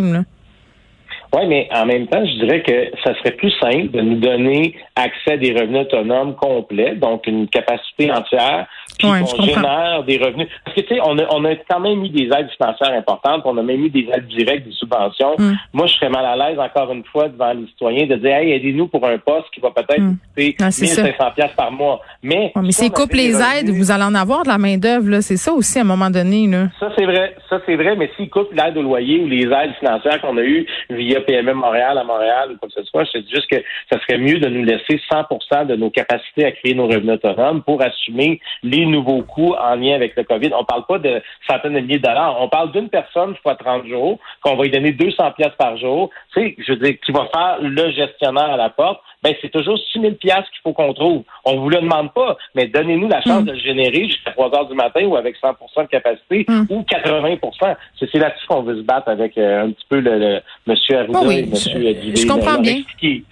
oui, 1.35 1.47
mais 1.47 1.69
en 1.75 1.85
même 1.85 2.07
temps, 2.07 2.25
je 2.25 2.45
dirais 2.45 2.63
que 2.63 2.91
ça 3.05 3.15
serait 3.19 3.33
plus 3.33 3.53
simple 3.61 3.91
de 3.91 4.01
nous 4.01 4.17
donner 4.17 4.75
accès 4.97 5.33
à 5.33 5.37
des 5.37 5.53
revenus 5.53 5.83
autonomes 5.83 6.35
complets, 6.37 6.95
donc 6.95 7.27
une 7.27 7.49
capacité 7.49 8.11
entière, 8.11 8.67
puis 8.99 9.07
on 9.09 9.43
génère 9.43 10.03
des 10.05 10.19
revenus. 10.19 10.49
Parce 10.65 10.77
que 10.77 10.81
tu 10.83 10.95
sais, 10.95 11.01
on 11.05 11.19
a, 11.19 11.25
on 11.31 11.45
a 11.45 11.55
quand 11.69 11.81
même 11.81 12.05
eu 12.05 12.09
des 12.09 12.25
aides 12.25 12.51
financières 12.57 12.93
importantes, 12.93 13.43
on 13.45 13.57
a 13.57 13.63
même 13.63 13.85
eu 13.85 13.91
des 13.91 14.09
aides 14.13 14.27
directes, 14.27 14.67
des 14.67 14.75
subventions. 14.75 15.37
Mm. 15.39 15.53
Moi, 15.73 15.87
je 15.87 15.95
serais 15.95 16.09
mal 16.11 16.27
à 16.27 16.37
l'aise 16.37 16.59
encore 16.59 16.93
une 16.93 17.05
fois 17.05 17.29
devant 17.29 17.53
les 17.53 17.67
citoyens 17.69 18.07
de 18.07 18.17
dire, 18.17 18.37
hey, 18.37 18.53
aidez-nous 18.53 18.89
pour 18.89 19.07
un 19.07 19.19
poste 19.19 19.47
qui 19.55 19.61
va 19.61 19.71
peut-être 19.71 20.01
mm. 20.01 20.17
coûter 20.35 20.57
1500 20.61 21.31
pièces 21.35 21.53
par 21.57 21.71
mois. 21.71 22.01
Mais, 22.23 22.53
mais 22.57 22.73
c'est 22.73 22.91
coupe 22.91 23.13
les 23.13 23.41
aides, 23.41 23.71
vous 23.71 23.91
allez 23.91 24.05
en 24.05 24.15
avoir 24.15 24.43
de 24.43 24.49
la 24.49 24.59
main 24.59 24.77
d'œuvre 24.77 25.11
là. 25.11 25.23
C'est 25.23 25.37
ça 25.37 25.53
aussi 25.53 25.79
à 25.79 25.83
un 25.83 25.85
moment 25.85 26.11
donné 26.11 26.47
là. 26.47 26.69
Ça 26.81 26.91
c'est 26.97 27.05
vrai, 27.05 27.37
ça 27.49 27.61
c'est 27.67 27.77
vrai. 27.77 27.97
Mais 27.97 28.11
s'ils 28.17 28.31
coupent 28.31 28.53
l'aide 28.53 28.77
au 28.77 28.83
loyer 28.83 29.21
ou 29.21 29.29
les 29.29 29.45
aides 29.45 29.75
financières 29.79 30.21
qu'on 30.21 30.37
a 30.37 30.43
eues 30.43 30.67
via 30.91 31.21
PMM 31.21 31.57
Montréal 31.57 31.99
à 31.99 32.05
Montréal 32.05 32.53
ou 32.53 32.59
quoi 32.59 32.69
que 32.69 32.75
ce 32.75 32.85
soit, 32.85 33.05
je 33.13 33.21
dis 33.21 33.31
juste 33.31 33.49
que 33.51 33.57
ça 33.91 34.01
serait 34.01 34.19
mieux 34.19 34.39
de 34.39 34.49
nous 34.49 34.65
laisser 34.65 35.01
100% 35.11 35.67
de 35.67 35.77
nos 35.77 35.91
capacités 35.91 36.45
à 36.45 36.53
créer 36.53 36.75
nos 36.75 36.87
revenus 36.87 37.15
autonomes 37.15 37.63
pour 37.63 37.83
assumer 37.83 38.41
les 38.63 38.87
nouveaux 38.89 39.23
coûts 39.23 39.55
en 39.55 39.75
lien 39.75 39.95
avec 39.95 40.17
le 40.17 40.25
COVID. 40.25 40.51
On 40.59 40.65
parle 40.65 40.87
pas 40.87 40.99
de 40.99 41.23
centaines 41.49 41.75
de 41.75 41.81
milliers 41.81 41.99
de 41.99 42.07
dollars. 42.07 42.41
On 42.41 42.49
parle 42.49 42.73
d'une 42.73 42.89
personne 42.89 43.35
fois 43.43 43.55
30 43.55 43.87
jours 43.87 44.19
qu'on 44.43 44.57
va 44.57 44.65
lui 44.65 44.71
donner 44.71 44.93
200 44.93 45.33
pièces 45.33 45.55
par 45.59 45.77
jour. 45.77 46.11
Tu 46.33 46.41
sais, 46.41 46.57
je 46.59 46.73
veux 46.73 46.79
dire, 46.79 46.95
qui 47.05 47.13
va 47.13 47.27
faire 47.33 47.59
le 47.61 47.91
gestionnaire 47.91 48.51
à 48.51 48.57
la 48.57 48.71
porte 48.71 49.01
ben 49.23 49.35
c'est 49.41 49.51
toujours 49.51 49.79
6 49.93 50.01
000 50.01 50.15
qu'il 50.21 50.33
faut 50.63 50.73
qu'on 50.73 50.93
trouve. 50.93 51.23
On 51.45 51.61
vous 51.61 51.69
le 51.69 51.81
demande 51.81 52.13
pas, 52.13 52.37
mais 52.55 52.67
donnez-nous 52.67 53.09
la 53.09 53.21
chance 53.23 53.43
mm. 53.43 53.47
de 53.47 53.53
le 53.53 53.59
générer 53.59 54.05
jusqu'à 54.07 54.31
3 54.31 54.55
heures 54.55 54.69
du 54.69 54.75
matin 54.75 55.05
ou 55.07 55.17
avec 55.17 55.37
100% 55.43 55.55
de 55.83 55.89
capacité 55.89 56.45
mm. 56.49 56.67
ou 56.71 56.83
80% 56.83 57.77
C'est 57.99 58.19
là-dessus 58.19 58.47
qu'on 58.47 58.63
veut 58.63 58.77
se 58.77 58.83
battre 58.83 59.09
avec 59.09 59.37
euh, 59.37 59.65
un 59.65 59.71
petit 59.71 59.87
peu 59.89 60.01
le, 60.01 60.19
le 60.19 60.41
monsieur 60.67 60.99
Arruda 60.99 61.21
oh 61.23 61.31
et 61.31 61.47
monsieur 61.47 61.81
Je, 61.81 62.21
je 62.23 62.27
comprends 62.27 62.61
bien. 62.61 62.83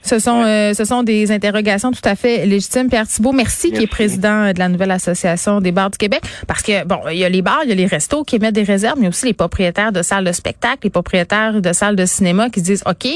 Ce 0.03 0.19
sont, 0.19 0.43
euh, 0.43 0.75
ce 0.75 0.85
sont 0.85 1.03
des 1.03 1.31
interrogations 1.31 1.93
tout 1.93 2.09
à 2.09 2.17
fait 2.17 2.47
légitimes. 2.47 2.89
Pierre 2.89 3.06
Thibault, 3.06 3.32
merci, 3.32 3.71
qui 3.71 3.85
est 3.85 3.87
président 3.87 4.53
de 4.53 4.59
la 4.59 4.69
nouvelle 4.69 4.91
association 4.91 5.61
des 5.61 5.73
bars 5.73 5.91
du 5.91 5.99
Québec. 5.99 6.23
Parce 6.49 6.62
que, 6.62 6.85
bon, 6.85 6.99
il 7.11 7.19
y 7.19 7.25
a 7.25 7.29
les 7.29 7.43
bars, 7.43 7.61
il 7.62 7.69
y 7.71 7.73
a 7.73 7.77
les 7.77 7.87
restos 7.87 8.25
qui 8.25 8.37
émettent 8.37 8.55
des 8.55 8.65
réserves, 8.65 8.99
mais 9.00 9.09
aussi 9.09 9.27
les 9.27 9.35
propriétaires 9.35 9.93
de 9.93 10.03
salles 10.03 10.25
de 10.25 10.32
spectacle, 10.32 10.81
les 10.85 10.91
propriétaires 10.91 11.61
de 11.61 11.73
salles 11.73 11.97
de 11.97 12.06
cinéma 12.06 12.50
qui 12.50 12.62
disent, 12.62 12.82
OK, 12.87 13.06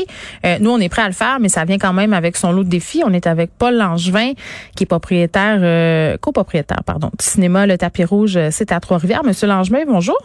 euh, 0.44 0.58
nous, 0.60 0.70
on 0.70 0.78
est 0.78 0.88
prêt 0.88 1.02
à 1.02 1.08
le 1.08 1.14
faire, 1.14 1.38
mais 1.40 1.48
ça 1.48 1.64
vient 1.64 1.78
quand 1.78 1.92
même 1.92 2.12
avec 2.12 2.36
son 2.36 2.52
lot 2.52 2.59
de 2.64 2.68
défis. 2.68 3.02
On 3.04 3.12
est 3.12 3.26
avec 3.26 3.50
Paul 3.58 3.76
Langevin, 3.76 4.32
qui 4.76 4.84
est 4.84 4.86
propriétaire, 4.86 5.58
euh, 5.62 6.16
copropriétaire, 6.18 6.82
pardon, 6.84 7.08
du 7.18 7.24
cinéma 7.24 7.66
Le 7.66 7.78
Tapis 7.78 8.04
Rouge, 8.04 8.36
euh, 8.36 8.48
c'est 8.50 8.72
à 8.72 8.80
Trois-Rivières. 8.80 9.24
Monsieur 9.24 9.46
Langevin, 9.46 9.84
bonjour. 9.86 10.18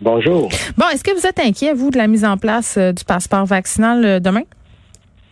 Bonjour. 0.00 0.48
Bon, 0.78 0.86
est-ce 0.92 1.04
que 1.04 1.12
vous 1.12 1.26
êtes 1.26 1.38
inquiet, 1.38 1.74
vous, 1.74 1.90
de 1.90 1.98
la 1.98 2.06
mise 2.06 2.24
en 2.24 2.36
place 2.36 2.76
euh, 2.78 2.92
du 2.92 3.04
passeport 3.04 3.44
vaccinal 3.44 4.20
demain? 4.20 4.42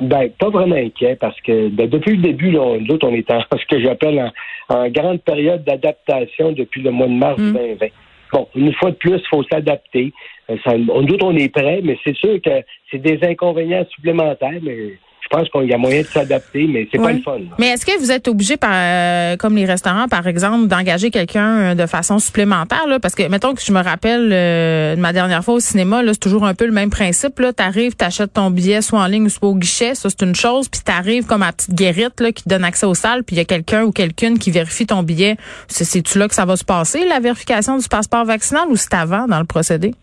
Ben, 0.01 0.31
pas 0.39 0.51
vraiment 0.51 0.77
inquiet 0.77 1.17
parce 1.17 1.41
que 1.41 1.69
ben, 1.69 1.89
depuis 1.89 2.17
le 2.17 2.23
début, 2.23 2.53
là, 2.53 2.79
nous 2.79 2.95
autres, 2.95 3.09
on 3.09 3.15
est 3.15 3.31
en 3.31 3.41
ce 3.53 3.67
que 3.67 3.81
j'appelle 3.81 4.33
en, 4.69 4.89
grande 4.91 5.23
période 5.23 5.65
d'adaptation 5.65 6.53
depuis 6.53 6.83
le 6.83 6.91
mois 6.91 7.07
de 7.07 7.13
mars 7.13 7.37
2020. 7.39 7.87
Hmm. 7.87 7.89
Bon, 8.33 8.47
une 8.55 8.73
fois 8.75 8.91
de 8.91 8.97
plus, 8.97 9.17
il 9.17 9.29
faut 9.31 9.43
s'adapter. 9.45 10.13
nous 10.49 11.15
autres, 11.15 11.25
on 11.25 11.37
est 11.37 11.49
prêts, 11.49 11.81
mais 11.83 11.99
c'est 12.05 12.17
sûr 12.17 12.41
que 12.43 12.63
c'est 12.91 12.99
des 12.99 13.19
inconvénients 13.23 13.87
supplémentaires, 13.91 14.61
mais 14.63 14.99
je 15.21 15.37
pense 15.37 15.49
qu'il 15.51 15.65
y 15.65 15.75
a 15.75 15.79
moyen 15.79 16.03
de 16.03 16.07
s'adapter, 16.07 16.67
mais 16.67 16.89
c'est 16.91 16.99
pas 16.99 17.13
le 17.13 17.21
fun. 17.21 17.39
Mais 17.59 17.69
est-ce 17.69 17.85
que 17.85 17.99
vous 17.99 18.11
êtes 18.11 18.29
obligé, 18.29 18.57
par, 18.57 18.71
euh, 18.73 19.37
comme 19.37 19.57
les 19.57 19.67
restaurants, 19.67 20.09
par 20.09 20.27
exemple, 20.27 20.69
d'engager 20.69 21.11
quelqu'un 21.11 21.59
euh, 21.59 21.75
de 21.75 21.87
façon 21.87 22.19
supplémentaire? 22.19 22.87
Là? 22.87 22.99
Parce 22.99 23.15
que, 23.15 23.29
mettons 23.29 23.55
que 23.55 23.61
je 23.63 23.73
me 23.73 23.83
rappelle 23.83 24.31
euh, 24.33 24.97
de 24.97 25.01
ma 25.01 25.13
dernière 25.13 25.45
fois 25.45 25.55
au 25.55 25.61
cinéma, 25.61 26.03
là, 26.03 26.13
c'est 26.15 26.21
toujours 26.21 26.47
un 26.47 26.55
peu 26.55 26.67
le 26.67 26.73
même 26.73 26.91
principe. 26.91 27.35
Tu 27.37 27.63
arrives, 27.63 27.95
tu 27.97 28.05
achètes 28.05 28.33
ton 28.33 28.51
billet 28.51 28.81
soit 28.81 29.01
en 29.01 29.07
ligne 29.07 29.25
ou 29.25 29.29
soit 29.29 29.49
au 29.49 29.55
guichet, 29.55 29.95
ça 29.95 30.09
c'est 30.09 30.23
une 30.25 30.35
chose, 30.35 30.69
puis 30.69 30.81
tu 30.85 30.93
arrives 30.93 31.27
comme 31.27 31.43
à 31.43 31.53
petite 31.53 31.75
guérite 31.75 32.21
là, 32.21 32.33
qui 32.33 32.45
te 32.45 32.49
donne 32.49 32.65
accès 32.65 32.87
aux 32.87 32.95
salles, 32.95 33.25
puis 33.25 33.37
il 33.37 33.39
y 33.39 33.43
a 33.43 33.45
quelqu'un 33.45 33.85
ou 33.85 33.93
quelqu'une 33.93 34.39
qui 34.39 34.51
vérifie 34.51 34.87
ton 34.87 35.03
billet. 35.03 35.37
C'est-tu 35.69 36.19
là 36.19 36.29
que 36.29 36.35
ça 36.35 36.45
va 36.45 36.57
se 36.57 36.65
passer, 36.65 37.05
la 37.05 37.21
vérification 37.21 37.77
du 37.79 37.89
passeport 37.89 38.25
vaccinal, 38.25 38.69
ou 38.69 38.77
c'est 38.77 38.95
avant 38.95 39.27
dans 39.27 39.39
le 39.39 39.47
procédé? 39.47 39.95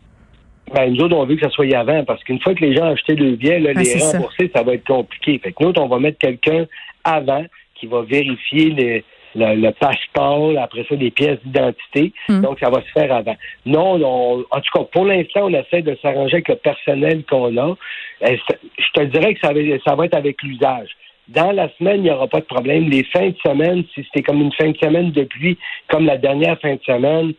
Ben, 0.73 0.91
nous 0.91 1.03
autres, 1.03 1.15
on 1.15 1.25
veut 1.25 1.35
que 1.35 1.41
ça 1.41 1.49
soit 1.49 1.71
avant, 1.75 2.03
parce 2.05 2.23
qu'une 2.23 2.39
fois 2.39 2.55
que 2.55 2.61
les 2.61 2.75
gens 2.75 2.87
ont 2.87 2.93
acheté 2.93 3.15
le 3.15 3.35
billet, 3.35 3.59
là, 3.59 3.73
les 3.73 4.03
rembourser, 4.03 4.51
ça. 4.53 4.63
va 4.63 4.73
être 4.73 4.87
compliqué. 4.87 5.39
Fait 5.39 5.51
que 5.51 5.63
nous 5.63 5.69
autres, 5.69 5.81
on 5.81 5.87
va 5.87 5.99
mettre 5.99 6.17
quelqu'un 6.17 6.65
avant 7.03 7.45
qui 7.75 7.85
va 7.85 8.01
vérifier 8.01 9.03
le, 9.35 9.71
passeport, 9.71 10.53
après 10.57 10.85
ça, 10.89 10.95
les 10.95 11.11
pièces 11.11 11.39
d'identité. 11.43 12.13
Hmm. 12.29 12.41
Donc, 12.41 12.59
ça 12.59 12.69
va 12.69 12.81
se 12.81 12.91
faire 12.99 13.13
avant. 13.13 13.35
Non, 13.65 14.03
en 14.49 14.61
tout 14.61 14.71
cas, 14.79 14.85
pour 14.91 15.05
l'instant, 15.05 15.41
on 15.43 15.53
essaie 15.53 15.81
de 15.81 15.95
s'arranger 16.01 16.35
avec 16.35 16.49
le 16.49 16.55
personnel 16.55 17.23
qu'on 17.29 17.55
a. 17.57 17.75
Je 18.21 18.91
te 18.93 19.03
dirais 19.03 19.35
que 19.35 19.41
ça 19.41 19.53
va, 19.53 19.59
ça 19.85 19.95
va 19.95 20.05
être 20.05 20.15
avec 20.15 20.41
l'usage. 20.41 20.89
Dans 21.27 21.51
la 21.51 21.69
semaine, 21.77 21.97
il 21.97 22.03
n'y 22.03 22.11
aura 22.11 22.27
pas 22.27 22.39
de 22.39 22.45
problème. 22.45 22.89
Les 22.89 23.03
fins 23.03 23.29
de 23.29 23.37
semaine, 23.45 23.83
si 23.93 24.03
c'était 24.05 24.21
comme 24.21 24.41
une 24.41 24.53
fin 24.53 24.69
de 24.69 24.77
semaine 24.77 25.11
de 25.11 25.23
pluie, 25.23 25.57
comme 25.89 26.05
la 26.05 26.17
dernière 26.17 26.59
fin 26.59 26.75
de 26.75 26.83
semaine, 26.85 27.33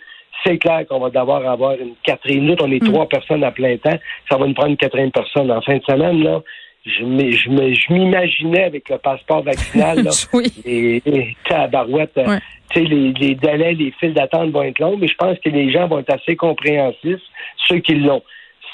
c'est 0.44 0.58
clair 0.58 0.86
qu'on 0.88 1.00
va 1.00 1.10
devoir 1.10 1.48
avoir 1.48 1.72
une 1.72 1.94
quatrième 2.02 2.42
minute. 2.42 2.60
On 2.62 2.70
est 2.70 2.82
hmm. 2.82 2.92
trois 2.92 3.08
personnes 3.08 3.44
à 3.44 3.50
plein 3.50 3.76
temps. 3.76 3.98
Ça 4.30 4.36
va 4.36 4.46
nous 4.46 4.54
prendre 4.54 4.70
une 4.70 4.76
quatrième 4.76 5.10
personne 5.10 5.50
en 5.50 5.60
fin 5.60 5.76
de 5.76 5.84
semaine, 5.84 6.22
là. 6.22 6.42
Je 6.84 7.02
m'imaginais 7.92 8.62
avec 8.62 8.88
le 8.88 8.98
passeport 8.98 9.42
vaccinal, 9.42 10.04
là, 10.04 10.10
oui. 10.32 10.52
et, 10.64 11.02
et 11.04 11.36
tabarouette, 11.48 12.16
euh, 12.16 12.38
les, 12.76 13.12
les 13.12 13.34
délais, 13.34 13.74
les 13.74 13.90
files 13.98 14.14
d'attente 14.14 14.50
vont 14.50 14.62
être 14.62 14.78
longs, 14.78 14.96
mais 14.96 15.08
je 15.08 15.16
pense 15.16 15.36
que 15.40 15.48
les 15.48 15.72
gens 15.72 15.88
vont 15.88 15.98
être 15.98 16.14
assez 16.14 16.36
compréhensifs, 16.36 17.22
ceux 17.66 17.78
qui 17.78 17.96
l'ont. 17.96 18.22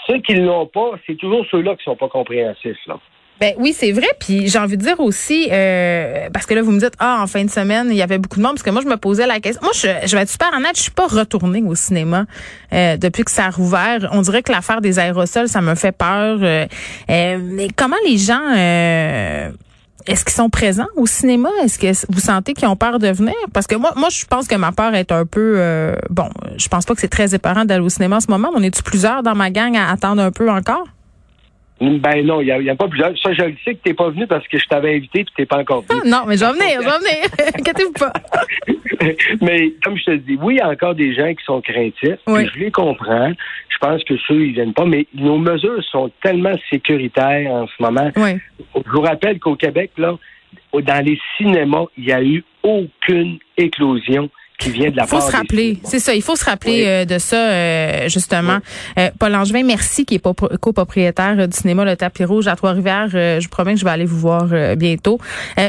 Ceux 0.06 0.18
qui 0.18 0.34
ne 0.34 0.44
l'ont 0.44 0.66
pas, 0.66 0.90
c'est 1.06 1.16
toujours 1.16 1.46
ceux-là 1.50 1.76
qui 1.76 1.84
sont 1.84 1.96
pas 1.96 2.08
compréhensifs. 2.08 2.86
Là. 2.86 2.98
Ben 3.42 3.54
oui, 3.58 3.74
c'est 3.76 3.90
vrai. 3.90 4.06
Puis 4.20 4.46
j'ai 4.46 4.58
envie 4.60 4.76
de 4.76 4.84
dire 4.84 5.00
aussi, 5.00 5.48
euh, 5.50 6.28
parce 6.32 6.46
que 6.46 6.54
là, 6.54 6.62
vous 6.62 6.70
me 6.70 6.78
dites, 6.78 6.92
ah, 7.00 7.18
en 7.20 7.26
fin 7.26 7.44
de 7.44 7.50
semaine, 7.50 7.88
il 7.90 7.96
y 7.96 8.02
avait 8.02 8.18
beaucoup 8.18 8.36
de 8.36 8.42
monde, 8.44 8.52
parce 8.52 8.62
que 8.62 8.70
moi, 8.70 8.82
je 8.82 8.86
me 8.86 8.96
posais 8.96 9.26
la 9.26 9.40
question. 9.40 9.60
Moi, 9.64 9.72
je, 9.74 9.88
je 10.06 10.16
vais 10.16 10.22
être 10.22 10.30
super 10.30 10.52
honnête, 10.56 10.76
je 10.76 10.82
suis 10.82 10.92
pas 10.92 11.08
retournée 11.08 11.60
au 11.66 11.74
cinéma 11.74 12.26
euh, 12.72 12.96
depuis 12.96 13.24
que 13.24 13.32
ça 13.32 13.46
a 13.46 13.50
rouvert. 13.50 14.08
On 14.12 14.22
dirait 14.22 14.44
que 14.44 14.52
l'affaire 14.52 14.80
des 14.80 15.00
aérosols, 15.00 15.48
ça 15.48 15.60
me 15.60 15.74
fait 15.74 15.90
peur. 15.90 16.38
Euh, 16.40 16.66
mais 17.08 17.66
comment 17.74 17.96
les 18.06 18.16
gens... 18.16 18.52
est-ce 18.52 20.24
qu'ils 20.24 20.34
sont 20.34 20.48
présents 20.48 20.86
au 20.94 21.06
cinéma? 21.06 21.48
Est-ce 21.64 21.80
que 21.80 22.12
vous 22.12 22.20
sentez 22.20 22.54
qu'ils 22.54 22.68
ont 22.68 22.76
peur 22.76 23.00
de 23.00 23.08
venir? 23.08 23.34
Parce 23.52 23.66
que 23.66 23.74
moi, 23.74 23.92
moi, 23.96 24.08
je 24.08 24.24
pense 24.24 24.46
que 24.46 24.54
ma 24.54 24.70
peur 24.70 24.94
est 24.94 25.10
un 25.10 25.26
peu 25.26 25.96
bon. 26.10 26.30
Je 26.58 26.68
pense 26.68 26.84
pas 26.84 26.94
que 26.94 27.00
c'est 27.00 27.08
très 27.08 27.34
éparant 27.34 27.64
d'aller 27.64 27.84
au 27.84 27.88
cinéma 27.88 28.18
en 28.18 28.20
ce 28.20 28.30
moment. 28.30 28.50
On 28.54 28.62
est-tu 28.62 28.84
plusieurs 28.84 29.24
dans 29.24 29.34
ma 29.34 29.50
gang 29.50 29.76
à 29.76 29.90
attendre 29.90 30.22
un 30.22 30.30
peu 30.30 30.48
encore? 30.48 30.86
Ben 31.82 32.24
non, 32.24 32.40
il 32.40 32.44
n'y 32.44 32.70
a, 32.70 32.72
a, 32.72 32.76
pas 32.76 32.86
plusieurs. 32.86 33.16
Ça, 33.18 33.32
je 33.32 33.42
le 33.42 33.56
sais 33.64 33.74
que 33.74 33.80
tu 33.82 33.88
n'es 33.88 33.94
pas 33.94 34.10
venu 34.10 34.26
parce 34.28 34.46
que 34.46 34.56
je 34.56 34.66
t'avais 34.66 34.94
invité 34.96 35.20
et 35.20 35.24
tu 35.24 35.32
n'es 35.36 35.46
pas 35.46 35.58
encore 35.58 35.82
venu. 35.82 36.00
Ah, 36.04 36.08
non, 36.08 36.22
mais 36.26 36.36
je 36.36 36.44
vais 36.44 36.52
venir, 36.52 36.80
je 36.80 36.88
vais 36.88 36.98
venir. 36.98 37.48
Inquiétez-vous 37.58 37.92
pas. 37.92 38.12
mais 39.40 39.74
comme 39.82 39.96
je 39.96 40.04
te 40.04 40.16
dis, 40.16 40.38
oui, 40.40 40.54
il 40.54 40.58
y 40.58 40.60
a 40.60 40.68
encore 40.68 40.94
des 40.94 41.12
gens 41.12 41.34
qui 41.34 41.44
sont 41.44 41.60
craintifs. 41.60 42.20
Je 42.26 42.58
les 42.58 42.70
comprends. 42.70 43.32
Je 43.68 43.78
pense 43.78 44.04
que 44.04 44.14
ceux, 44.28 44.46
ils 44.46 44.52
viennent 44.52 44.74
pas. 44.74 44.84
Mais 44.84 45.06
nos 45.14 45.38
mesures 45.38 45.82
sont 45.90 46.10
tellement 46.22 46.54
sécuritaires 46.70 47.50
en 47.50 47.66
ce 47.66 47.82
moment. 47.82 48.12
Oui. 48.16 48.36
Je 48.76 48.90
vous 48.90 49.00
rappelle 49.00 49.40
qu'au 49.40 49.56
Québec, 49.56 49.90
là, 49.98 50.16
dans 50.72 51.04
les 51.04 51.18
cinémas, 51.36 51.86
il 51.98 52.04
n'y 52.04 52.12
a 52.12 52.22
eu 52.22 52.44
aucune 52.62 53.38
éclosion 53.56 54.30
il 54.66 55.06
faut 55.06 55.20
se 55.20 55.32
rappeler, 55.32 55.78
c'est 55.84 55.98
ça, 55.98 56.14
il 56.14 56.22
faut 56.22 56.36
se 56.36 56.44
rappeler 56.44 56.84
euh, 56.86 57.04
de 57.04 57.18
ça 57.18 57.36
euh, 57.36 58.08
justement. 58.08 58.58
Euh, 58.98 59.10
Paul 59.18 59.34
Angevin, 59.34 59.64
merci 59.64 60.04
qui 60.04 60.16
est 60.16 60.58
copropriétaire 60.60 61.48
du 61.48 61.56
cinéma 61.56 61.84
Le 61.84 61.96
Tapis 61.96 62.24
Rouge 62.24 62.46
à 62.48 62.56
Trois-Rivières. 62.56 63.08
je 63.10 63.42
vous 63.42 63.48
promets 63.50 63.74
que 63.74 63.80
je 63.80 63.84
vais 63.84 63.90
aller 63.90 64.04
vous 64.04 64.18
voir 64.18 64.46
bientôt. 64.76 65.18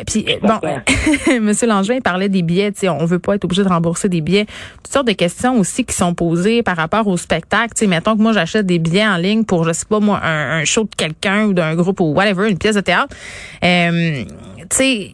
puis 0.08 0.26
bon, 0.42 0.60
Monsieur 1.42 1.68
Langevin 1.68 2.00
parlait 2.00 2.30
des 2.30 2.42
billets. 2.42 2.72
On 2.84 3.06
veut 3.06 3.20
pas 3.20 3.36
être 3.36 3.46
obligé 3.46 3.64
de 3.64 3.70
rembourser 3.70 4.10
des 4.10 4.22
billets. 4.22 4.46
Toutes 4.84 4.94
sortes 4.94 5.08
de 5.08 5.14
questions 5.14 5.60
aussi 5.60 5.86
qui 5.86 5.96
sont 5.96 6.14
posées 6.14 6.64
par 6.64 6.78
rapport 6.78 7.08
au 7.08 7.18
spectacle. 7.18 7.74
sais, 7.76 7.88
mettons 7.88 8.16
que 8.16 8.22
moi 8.22 8.34
j'achète 8.34 8.66
des 8.66 8.80
billets 8.80 9.08
en 9.08 9.18
ligne 9.18 9.44
pour 9.44 9.64
je 9.66 9.74
sais 9.74 9.86
pas 9.86 10.00
moi 10.00 10.20
un, 10.24 10.60
un 10.60 10.66
show 10.66 10.84
de 10.84 10.96
quelqu'un 10.96 11.46
ou 11.46 11.54
d'un 11.54 11.76
groupe 11.76 12.00
ou 12.00 12.14
whatever, 12.14 12.50
une 12.50 12.58
pièce 12.58 12.76
de 12.76 12.82
théâtre. 12.82 13.16
tu 13.62 14.28
sais 14.70 15.12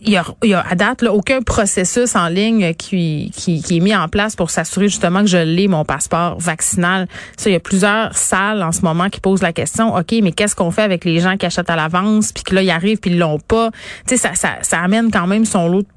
il 0.00 0.10
y 0.10 0.16
a, 0.16 0.24
il 0.42 0.50
y 0.50 0.54
a 0.54 0.64
à 0.68 0.74
date 0.74 1.02
là, 1.02 1.12
aucun 1.12 1.42
processus 1.42 2.14
en 2.14 2.28
ligne 2.28 2.74
qui, 2.74 3.32
qui, 3.34 3.62
qui 3.62 3.76
est 3.78 3.80
mis 3.80 3.94
en 3.94 4.08
place 4.08 4.36
pour 4.36 4.50
s'assurer 4.50 4.88
justement 4.88 5.20
que 5.20 5.26
je 5.26 5.38
l'ai 5.38 5.66
mon 5.68 5.84
passeport 5.84 6.38
vaccinal. 6.38 7.08
Ça, 7.36 7.50
il 7.50 7.54
y 7.54 7.56
a 7.56 7.60
plusieurs 7.60 8.16
salles 8.16 8.62
en 8.62 8.72
ce 8.72 8.82
moment 8.82 9.08
qui 9.08 9.20
posent 9.20 9.42
la 9.42 9.52
question. 9.52 9.94
Ok, 9.96 10.14
mais 10.22 10.32
qu'est-ce 10.32 10.54
qu'on 10.54 10.70
fait 10.70 10.82
avec 10.82 11.04
les 11.04 11.18
gens 11.20 11.36
qui 11.36 11.46
achètent 11.46 11.70
à 11.70 11.76
l'avance 11.76 12.32
puis 12.32 12.44
que 12.44 12.54
là 12.54 12.62
ils 12.62 12.70
arrivent 12.70 12.98
puis 12.98 13.10
ils 13.10 13.18
l'ont 13.18 13.40
pas? 13.40 13.70
Tu 14.06 14.16
sais, 14.16 14.16
ça, 14.16 14.34
ça, 14.34 14.58
ça 14.62 14.80
amène 14.80 15.10
quand 15.10 15.26
même 15.26 15.44
son 15.44 15.68
lot 15.68 15.82
de 15.82 15.88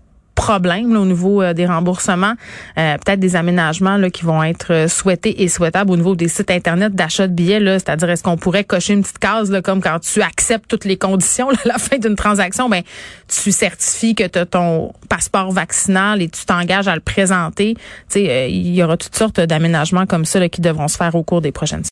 problème 0.41 0.97
au 0.97 1.05
niveau 1.05 1.43
euh, 1.43 1.53
des 1.53 1.67
remboursements, 1.67 2.33
euh, 2.79 2.95
peut-être 2.97 3.19
des 3.19 3.35
aménagements 3.35 3.97
là, 3.97 4.09
qui 4.09 4.25
vont 4.25 4.43
être 4.43 4.73
euh, 4.73 4.87
souhaités 4.87 5.43
et 5.43 5.47
souhaitables 5.47 5.91
au 5.91 5.97
niveau 5.97 6.15
des 6.15 6.27
sites 6.27 6.49
internet 6.49 6.95
d'achat 6.95 7.27
de 7.27 7.33
billets. 7.33 7.59
Là, 7.59 7.77
c'est-à-dire 7.77 8.09
est-ce 8.09 8.23
qu'on 8.23 8.37
pourrait 8.37 8.63
cocher 8.63 8.93
une 8.93 9.03
petite 9.03 9.19
case 9.19 9.51
là, 9.51 9.61
comme 9.61 9.81
quand 9.81 9.99
tu 9.99 10.19
acceptes 10.23 10.67
toutes 10.67 10.85
les 10.85 10.97
conditions 10.97 11.49
à 11.51 11.53
la 11.65 11.77
fin 11.77 11.99
d'une 11.99 12.15
transaction, 12.15 12.69
ben 12.69 12.81
tu 13.27 13.51
certifies 13.51 14.15
que 14.15 14.25
tu 14.25 14.39
as 14.39 14.47
ton 14.47 14.93
passeport 15.09 15.51
vaccinal 15.51 16.23
et 16.23 16.27
tu 16.27 16.43
t'engages 16.45 16.87
à 16.87 16.95
le 16.95 17.01
présenter. 17.01 17.75
Tu 17.75 17.81
sais, 18.25 18.51
il 18.51 18.73
y 18.73 18.81
aura 18.81 18.97
toutes 18.97 19.15
sortes 19.15 19.39
d'aménagements 19.39 20.07
comme 20.07 20.25
ça 20.25 20.39
là, 20.39 20.49
qui 20.49 20.61
devront 20.61 20.87
se 20.87 20.97
faire 20.97 21.13
au 21.13 21.21
cours 21.21 21.41
des 21.41 21.51
prochaines 21.51 21.83